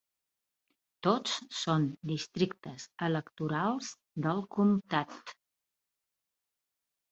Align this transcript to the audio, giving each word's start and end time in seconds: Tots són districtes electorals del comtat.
Tots 1.07 1.35
són 1.57 1.85
districtes 2.13 2.87
electorals 3.09 3.93
del 4.27 4.43
comtat. 4.59 5.37